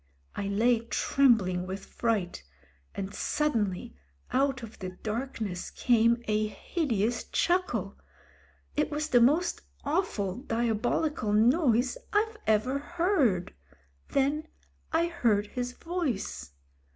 [0.35, 2.43] I lay trembling with fright,
[2.95, 3.95] and suddenly
[4.31, 7.95] out of the dark ness came a hideous chuckle.
[8.75, 13.53] It was the most awful, diabolical noise I've ever heard.
[14.09, 14.47] Then
[14.91, 16.49] I heard his voice.